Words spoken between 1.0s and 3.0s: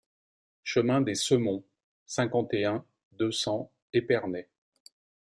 des Semonts, cinquante et un,